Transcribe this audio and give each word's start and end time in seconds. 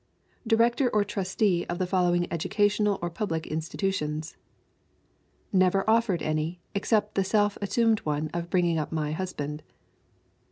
Director 0.47 0.89
or 0.89 1.03
trustee 1.03 1.63
of 1.69 1.77
the 1.77 1.85
following 1.85 2.25
educational 2.33 2.97
or 3.03 3.11
public 3.11 3.45
institutions: 3.45 4.35
Never 5.53 5.87
offered 5.87 6.23
any, 6.23 6.59
except 6.73 7.13
the 7.13 7.23
self 7.23 7.55
assumed 7.61 7.99
one 7.99 8.31
of 8.33 8.49
bringing 8.49 8.79
up 8.79 8.91
my 8.91 9.11
husband. 9.11 9.61